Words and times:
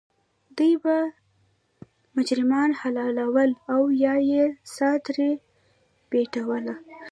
دوی 0.57 0.73
به 0.83 0.95
مجرمان 2.15 2.69
حلالول 2.81 3.49
او 3.73 3.79
یا 4.03 4.15
یې 4.29 4.43
سا 4.73 4.89
ترې 5.05 5.31
بیټوله. 6.09 6.75